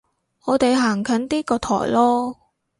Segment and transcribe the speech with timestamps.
[0.45, 2.35] 我哋行近啲個台囉